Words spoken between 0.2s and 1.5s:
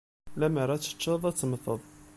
Lemmer ad t-teččeḍ, ad